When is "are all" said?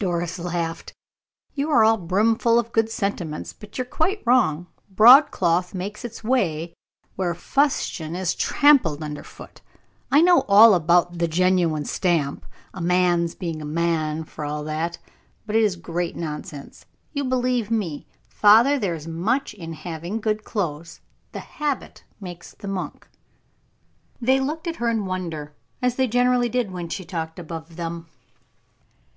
1.70-1.98